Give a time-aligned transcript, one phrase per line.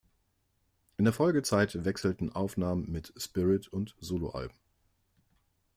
[0.97, 4.55] In der Folgezeit wechselten Aufnahmen mit Spirit und Soloalben.